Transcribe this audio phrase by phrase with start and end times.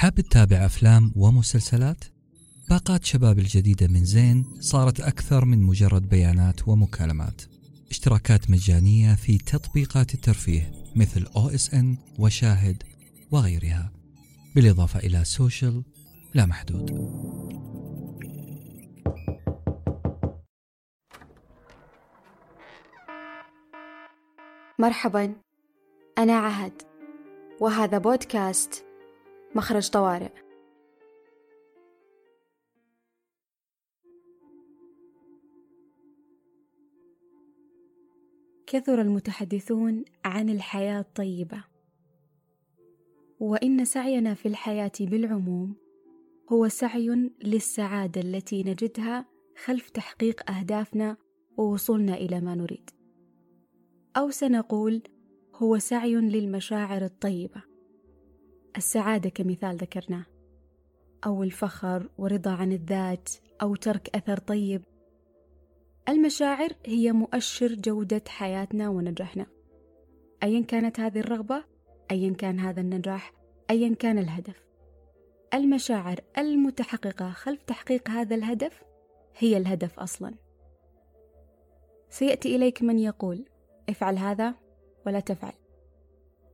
[0.00, 2.04] حاب تتابع أفلام ومسلسلات؟
[2.70, 7.42] باقات شباب الجديدة من زين صارت أكثر من مجرد بيانات ومكالمات.
[7.90, 12.82] اشتراكات مجانية في تطبيقات الترفيه مثل OSN وشاهد
[13.30, 13.92] وغيرها.
[14.54, 15.82] بالإضافة إلى سوشيال
[16.34, 16.90] لا محدود.
[24.78, 25.34] مرحبا
[26.18, 26.82] أنا عهد
[27.60, 28.89] وهذا بودكاست
[29.54, 30.32] مخرج طوارئ.
[38.66, 41.64] كثر المتحدثون عن الحياة الطيبة.
[43.40, 45.76] وإن سعينا في الحياة بالعموم
[46.52, 49.26] هو سعي للسعادة التي نجدها
[49.64, 51.16] خلف تحقيق أهدافنا
[51.56, 52.90] ووصولنا إلى ما نريد.
[54.16, 55.02] أو سنقول
[55.54, 57.69] هو سعي للمشاعر الطيبة.
[58.76, 60.26] السعادة كمثال ذكرناه.
[61.26, 63.28] أو الفخر ورضا عن الذات
[63.62, 64.82] أو ترك أثر طيب.
[66.08, 69.46] المشاعر هي مؤشر جودة حياتنا ونجاحنا.
[70.42, 71.64] أيا كانت هذه الرغبة
[72.10, 73.32] أيا كان هذا النجاح
[73.70, 74.64] أيا كان الهدف.
[75.54, 78.82] المشاعر المتحققة خلف تحقيق هذا الهدف
[79.38, 80.34] هي الهدف أصلا.
[82.10, 83.44] سيأتي إليك من يقول
[83.88, 84.54] افعل هذا
[85.06, 85.59] ولا تفعل.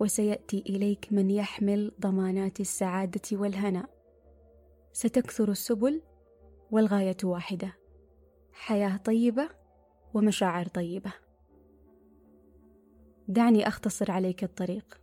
[0.00, 3.90] وسيأتي إليك من يحمل ضمانات السعادة والهناء
[4.92, 6.02] ستكثر السبل
[6.70, 7.76] والغاية واحدة.
[8.52, 9.48] حياة طيبة
[10.14, 11.12] ومشاعر طيبة.
[13.28, 15.00] دعني أختصر عليك الطريق.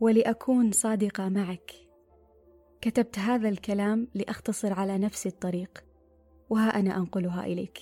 [0.00, 1.72] ولأكون صادقة معك.
[2.80, 5.84] كتبت هذا الكلام لأختصر على نفسي الطريق
[6.50, 7.78] وها أنا أنقلها إليك.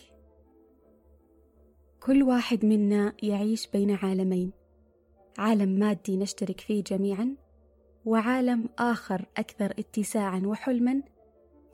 [2.02, 4.52] كل واحد منا يعيش بين عالمين.
[5.38, 7.36] عالم مادي نشترك فيه جميعا
[8.04, 11.02] وعالم آخر أكثر اتساعا وحلما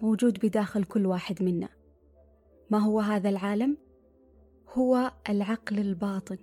[0.01, 1.69] موجود بداخل كل واحد منا
[2.71, 3.77] ما هو هذا العالم؟
[4.69, 6.39] هو العقل الباطن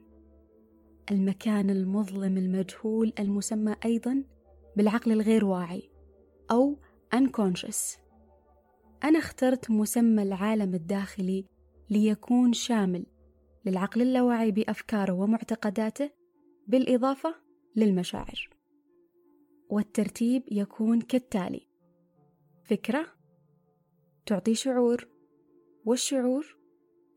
[1.11, 4.23] المكان المظلم المجهول المسمى أيضا
[4.75, 5.89] بالعقل الغير واعي
[6.51, 6.77] أو
[7.15, 7.97] unconscious
[9.03, 11.45] أنا اخترت مسمى العالم الداخلي
[11.89, 13.05] ليكون شامل
[13.65, 16.18] للعقل اللاواعي بأفكاره ومعتقداته
[16.69, 17.35] بالإضافة
[17.75, 18.49] للمشاعر.
[19.69, 21.67] والترتيب يكون كالتالي
[22.63, 23.05] فكرة
[24.25, 25.07] تعطي شعور
[25.85, 26.57] والشعور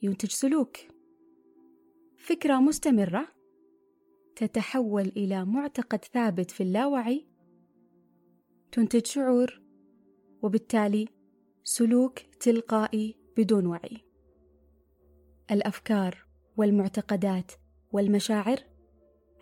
[0.02, 0.76] ينتج سلوك.
[2.16, 3.28] فكرة مستمرة
[4.36, 7.26] تتحول إلى معتقد ثابت في اللاوعي
[8.72, 9.62] تنتج شعور
[10.42, 11.08] وبالتالي
[11.64, 13.98] سلوك تلقائي بدون وعي.
[15.50, 16.26] الأفكار
[16.56, 17.52] والمعتقدات
[17.92, 18.71] والمشاعر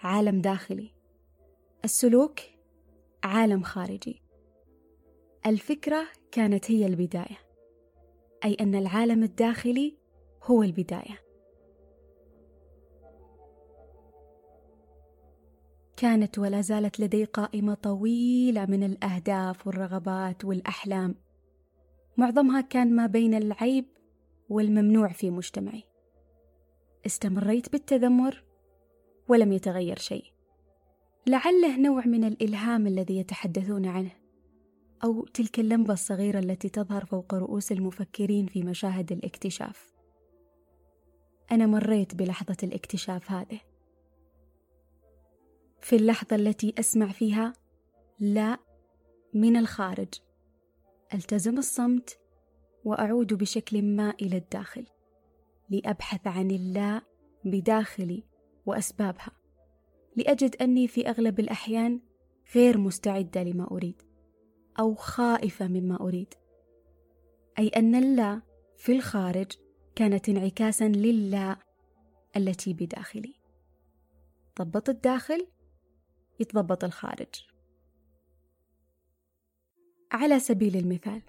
[0.02, 0.90] عالم داخلي.
[1.84, 2.40] السلوك
[3.24, 4.22] عالم خارجي.
[5.46, 7.38] الفكرة كانت هي البداية
[8.44, 9.96] أي أن العالم الداخلي
[10.42, 11.20] هو البداية.
[15.96, 21.14] كانت ولا زالت لدي قائمة طويلة من الأهداف والرغبات والأحلام.
[22.16, 23.86] معظمها كان ما بين العيب
[24.48, 25.82] والممنوع في مجتمعي.
[27.06, 28.49] استمريت بالتذمر
[29.30, 30.24] ولم يتغير شيء.
[31.26, 34.10] لعله نوع من الإلهام الذي يتحدثون عنه
[35.04, 39.92] أو تلك اللمبة الصغيرة التي تظهر فوق رؤوس المفكرين في مشاهد الاكتشاف.
[41.52, 43.60] أنا مريت بلحظة الاكتشاف هذه.
[45.80, 47.52] في اللحظة التي أسمع فيها
[48.20, 48.58] لا
[49.34, 50.14] من الخارج
[51.14, 52.18] ألتزم الصمت
[52.84, 54.86] وأعود بشكل ما إلى الداخل
[55.70, 57.00] لأبحث عن اللا
[57.44, 58.29] بداخلي.
[58.66, 59.30] وأسبابها.
[60.16, 62.00] لأجد أني في أغلب الأحيان
[62.54, 64.02] غير مستعدة لما أريد
[64.78, 66.34] أو خائفة مما أريد.
[67.58, 68.42] أي أن اللا
[68.76, 69.52] في الخارج
[69.94, 71.56] كانت انعكاسا للا
[72.36, 73.34] التي بداخلي.
[74.58, 75.46] ضبط الداخل
[76.40, 77.46] يتضبط الخارج.
[80.12, 81.22] على سبيل المثال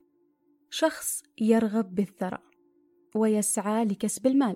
[0.69, 2.43] شخص يرغب بالثراء
[3.15, 4.55] ويسعى لكسب المال.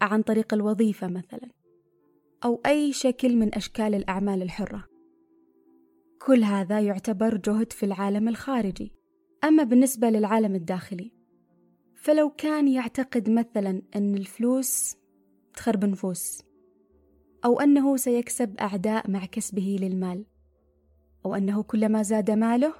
[0.00, 1.63] عن طريق الوظيفة مثلا.
[2.44, 4.84] أو أي شكل من أشكال الأعمال الحرة.
[6.26, 8.92] كل هذا يعتبر جهد في العالم الخارجي.
[9.44, 11.12] أما بالنسبة للعالم الداخلي
[11.94, 14.96] فلو كان يعتقد مثلا أن الفلوس
[15.54, 16.42] تخرب نفوس
[17.44, 20.26] أو أنه سيكسب أعداء مع كسبه للمال
[21.26, 22.74] أو أنه كلما زاد ماله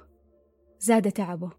[0.79, 1.51] زاد تعبه.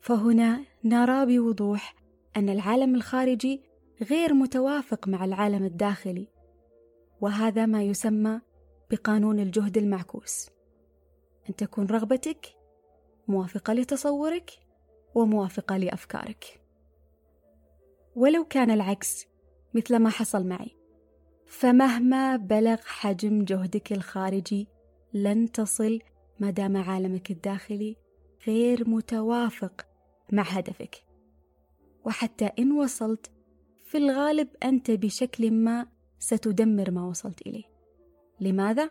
[0.00, 1.94] فهنا نرى بوضوح
[2.36, 3.62] أن العالم الخارجي
[4.02, 6.28] غير متوافق مع العالم الداخلي.
[7.22, 8.40] وهذا ما يسمى
[8.90, 10.50] بقانون الجهد المعكوس.
[11.48, 12.46] أن تكون رغبتك
[13.28, 14.50] موافقة لتصورك
[15.14, 16.60] وموافقة لأفكارك.
[18.16, 19.26] ولو كان العكس
[19.74, 20.76] مثل ما حصل معي
[21.46, 24.68] فمهما بلغ حجم جهدك الخارجي
[25.14, 25.98] لن تصل
[26.40, 27.96] ما دام عالمك الداخلي
[28.46, 29.86] غير متوافق
[30.32, 31.04] مع هدفك.
[32.04, 33.30] وحتى إن وصلت
[33.84, 35.86] في الغالب أنت بشكل ما
[36.22, 37.64] ستدمر ما وصلت إليه.
[38.40, 38.90] لماذا؟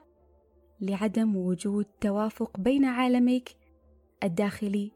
[0.81, 3.55] لعدم وجود توافق بين عالميك
[4.23, 4.91] الداخلي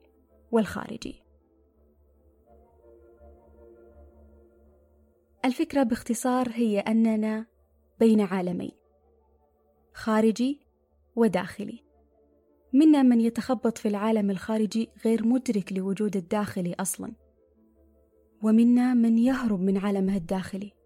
[0.52, 1.24] والخارجي.
[5.46, 7.46] الفكرة باختصار هي أننا
[8.00, 8.72] بين عالمين
[9.94, 10.60] خارجي
[11.16, 11.80] وداخلي.
[12.74, 17.14] منا من يتخبط في العالم الخارجي غير مدرك لوجود الداخلي أصلا
[18.44, 20.85] ومنا من يهرب من عالمه الداخلي.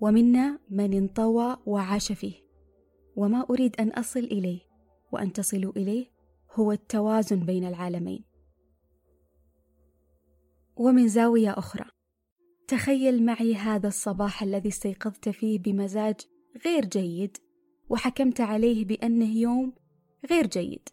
[0.00, 2.34] ومنا من انطوى وعاش فيه.
[3.16, 4.60] وما أريد أن أصل إليه
[5.12, 6.06] وأن تصلوا إليه
[6.52, 8.24] هو التوازن بين العالمين.
[10.76, 11.84] ومن زاوية أخرى
[12.68, 16.20] تخيل معي هذا الصباح الذي استيقظت فيه بمزاج
[16.64, 17.36] غير جيد
[17.88, 19.72] وحكمت عليه بأنه يوم
[20.30, 20.88] غير جيد.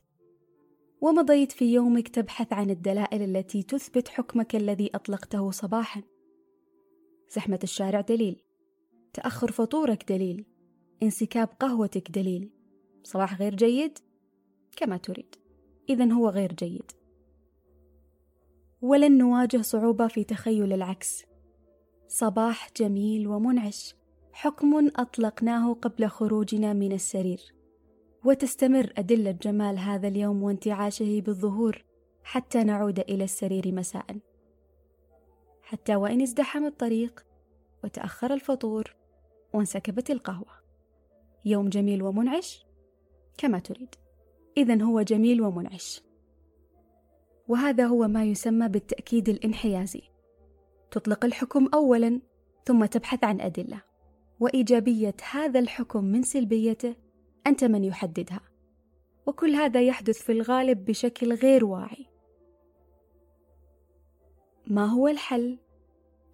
[1.01, 6.03] ومضيت في يومك تبحث عن الدلائل التي تثبت حكمك الذي أطلقته صباحا.
[7.29, 8.43] زحمة الشارع دليل.
[9.13, 10.45] تأخر فطورك دليل
[11.03, 12.49] انسكاب قهوتك دليل.
[13.03, 13.99] صباح غير جيد؟
[14.77, 15.35] كما تريد.
[15.89, 16.91] اذا هو غير جيد.
[18.81, 21.23] ولن نواجه صعوبة في تخيل العكس.
[22.07, 23.95] صباح جميل ومنعش.
[24.33, 27.53] حكم أطلقناه قبل خروجنا من السرير.
[28.25, 31.85] وتستمر أدلة جمال هذا اليوم وانتعاشه بالظهور
[32.23, 34.17] حتى نعود إلى السرير مساء.
[35.61, 37.25] حتى وإن ازدحم الطريق
[37.83, 39.02] وتأخر الفطور
[39.53, 40.63] وانسكبت القهوة.
[41.45, 42.65] يوم جميل ومنعش
[43.37, 43.95] كما تريد.
[44.57, 46.03] اذا هو جميل ومنعش.
[47.47, 50.01] وهذا هو ما يسمى بالتأكيد الانحيازي.
[50.91, 52.21] تطلق الحكم اولا
[52.65, 53.81] ثم تبحث عن أدلة.
[54.39, 56.95] وإيجابية هذا الحكم من سلبيته
[57.47, 58.41] أنت من يحددها.
[59.27, 62.05] وكل هذا يحدث في الغالب بشكل غير واعي.
[64.67, 65.59] ما هو الحل؟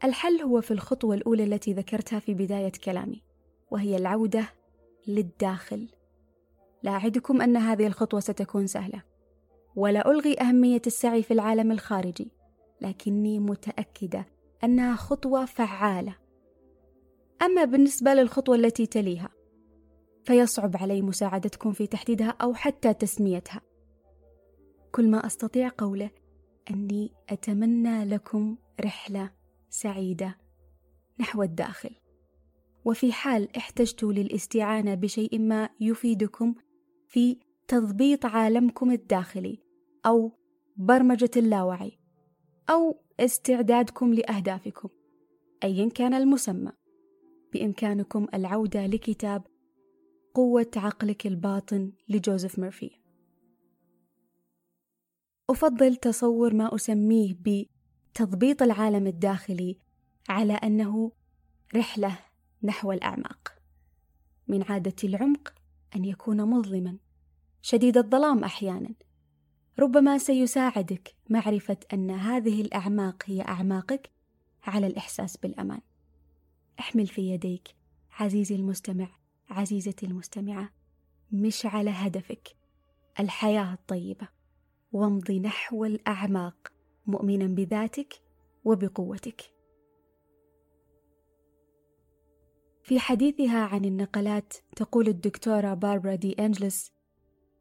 [0.04, 3.22] الحل هو في الخطوة الأولى التي ذكرتها في بداية كلامي
[3.72, 4.50] وهي العودة
[5.07, 5.88] للداخل.
[6.84, 9.04] لا أعدكم أن هذه الخطوة ستكون سهلة.
[9.75, 12.31] ولا ألغي أهمية السعي في العالم الخارجي
[12.81, 14.25] لكني متأكدة
[14.63, 16.16] أنها خطوة فعالة.
[17.42, 19.30] أما بالنسبة للخطوة التي تليها
[20.24, 23.62] فيصعب علي مساعدتكم في تحديدها أو حتى تسميتها.
[24.92, 26.10] كل ما أستطيع قوله
[26.72, 29.38] أني أتمنى لكم رحلة
[29.69, 30.38] سعيدة
[31.19, 31.95] نحو الداخل.
[32.86, 36.56] وفي حال احتجتوا للاستعانة بشيء ما يفيدكم
[37.07, 39.63] في تضبيط عالمكم الداخلي
[40.06, 40.31] أو
[40.77, 42.00] برمجة اللاوعي
[42.69, 44.89] أو استعدادكم لأهدافكم
[45.63, 46.72] ايا كان المسمى.
[47.54, 49.48] بإمكانكم العودة لكتاب
[50.33, 52.92] قوة عقلك الباطن لجوزيف ميرفي.
[55.50, 57.33] أفضل تصور ما أسميه
[58.19, 59.77] بتضبيط العالم الداخلي
[60.30, 61.12] على أنه
[61.75, 62.19] رحلة
[62.63, 63.56] نحو الأعماق.
[64.48, 65.54] من عادة العمق
[65.95, 66.98] أن يكون مظلما.
[67.62, 68.94] شديد الظلام أحيانا.
[69.80, 74.10] ربما سيساعدك معرفة أن هذه الأعماق هي أعماقك
[74.63, 75.82] على الإحساس بالأمان.
[76.79, 77.75] احمل في يديك
[78.12, 79.10] عزيزي المستمع
[79.50, 80.70] عزيزتي المستمعة
[81.32, 82.55] مشعل هدفك
[83.20, 84.27] الحياة الطيبة.
[84.91, 86.78] وامضي نحو الأعماق.
[87.10, 88.13] مؤمنا بذاتك
[88.66, 89.42] وبقوتك.
[92.84, 96.92] في حديثها عن النقلات تقول الدكتورة باربرا دي أنجلس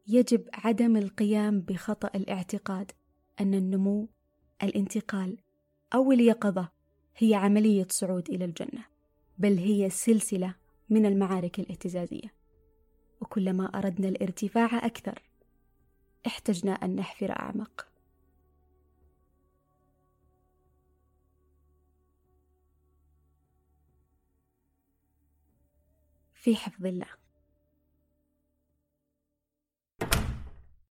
[0.06, 2.92] يجب عدم القيام بخطأ الاعتقاد
[3.40, 4.08] أن النمو
[4.62, 5.38] الانتقال
[5.94, 6.68] أو اليقظة
[7.16, 8.84] هي عملية صعود إلى الجنة
[9.38, 10.54] بل هي سلسلة
[10.90, 12.34] من المعارك الاهتزازية.
[13.20, 15.22] وكلما أردنا الارتفاع أكثر
[16.26, 17.88] احتجنا أن نحفر أعمق.
[26.38, 27.17] في حفظ الله.